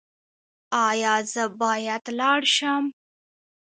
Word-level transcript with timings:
ایا 0.87 1.13
زه 1.33 1.43
باید 1.61 2.03
لاړ 2.19 2.41
شم؟ 2.55 2.83